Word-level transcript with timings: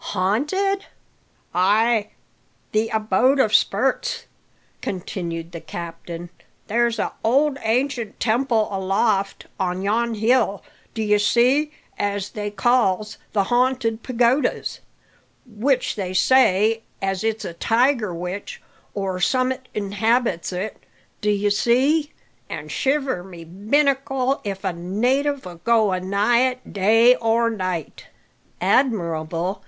"Haunted?" 0.15 0.85
"Ay, 1.53 2.09
the 2.71 2.89
abode 2.89 3.39
o' 3.39 3.47
spurts," 3.49 4.25
continued 4.81 5.51
the 5.51 5.61
captain. 5.61 6.31
"There's 6.65 6.97
a 6.97 7.13
old 7.23 7.59
ancient 7.61 8.19
temple 8.19 8.67
aloft 8.71 9.45
on 9.59 9.83
yon 9.83 10.15
hill, 10.15 10.63
d'ye 10.95 11.17
see, 11.17 11.71
as 11.99 12.29
they 12.31 12.49
calls 12.49 13.19
the 13.33 13.43
'Ha'nted 13.43 14.01
Pagodas' 14.01 14.79
which 15.45 15.95
they 15.95 16.15
say 16.15 16.81
as 16.99 17.23
it's 17.23 17.45
a 17.45 17.53
tiger 17.53 18.11
witch 18.11 18.59
or 18.95 19.19
summat 19.19 19.67
inhabits 19.75 20.51
it, 20.51 20.81
d'ye 21.21 21.49
see 21.49 22.11
an' 22.49 22.69
shiver 22.69 23.23
my 23.23 23.43
binnacle 23.43 24.41
if 24.43 24.63
a 24.63 24.73
native'll 24.73 25.57
go 25.63 25.91
a 25.91 25.99
nigh 25.99 26.47
it 26.49 26.73
day 26.73 27.15
or 27.17 27.51
night!" 27.51 28.07
"Admirable! 28.59 29.59